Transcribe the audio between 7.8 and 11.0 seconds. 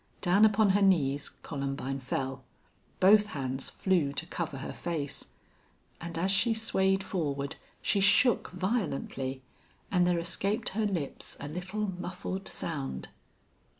she shook violently, and there escaped her